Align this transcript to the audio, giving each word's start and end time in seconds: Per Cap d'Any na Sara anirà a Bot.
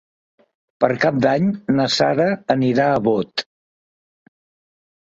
Per 0.83 0.89
Cap 1.03 1.19
d'Any 1.25 1.51
na 1.81 1.87
Sara 1.99 2.27
anirà 2.57 2.89
a 2.97 3.05
Bot. 3.11 3.47